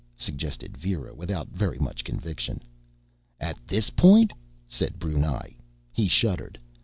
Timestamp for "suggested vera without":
0.17-1.49